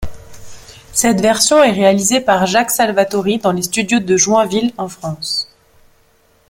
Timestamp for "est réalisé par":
1.63-2.47